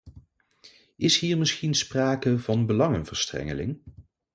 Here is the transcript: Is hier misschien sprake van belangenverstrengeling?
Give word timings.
Is 0.97 1.17
hier 1.19 1.37
misschien 1.37 1.73
sprake 1.75 2.39
van 2.39 2.65
belangenverstrengeling? 2.65 3.81